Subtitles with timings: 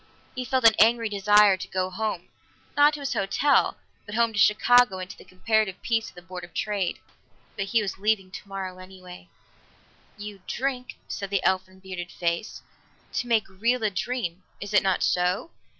[0.33, 2.29] He felt an angry desire to go home
[2.75, 3.77] not to his hotel,
[4.07, 6.97] but home to Chicago and to the comparative peace of the Board of Trade.
[7.55, 9.29] But he was leaving tomorrow anyway.
[10.17, 12.63] "You drink," said the elfin, bearded face,
[13.13, 14.41] "to make real a dream.
[14.59, 15.51] Is it not so?